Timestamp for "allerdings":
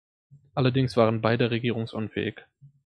0.55-0.97